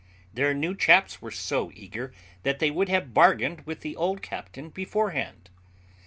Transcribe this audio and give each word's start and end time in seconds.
Their 0.33 0.55
new 0.55 0.73
chaps 0.75 1.21
were 1.21 1.29
so 1.29 1.71
eager, 1.75 2.11
that 2.41 2.57
they 2.57 2.71
would 2.71 2.89
have 2.89 3.13
bargained 3.13 3.61
with 3.67 3.81
the 3.81 3.95
old 3.95 4.23
captain 4.23 4.69
beforehand. 4.69 5.51